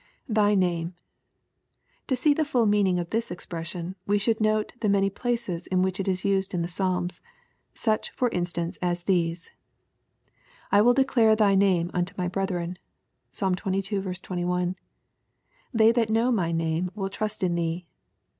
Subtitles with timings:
[0.27, 0.95] [Thy name.]
[2.07, 5.83] To see the full meamng of this expression, we should note the many places in
[5.83, 7.21] which it is used in the Psalms.
[7.75, 9.51] Such, for instance, as these,"
[10.71, 12.79] I vnll declare thy name unto my brethren."
[13.31, 14.01] Psalm xxii.
[14.11, 14.75] 21.
[15.71, 17.85] —"They that know thy name wiD trust in thee."